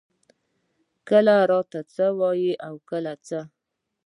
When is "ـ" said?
3.45-3.49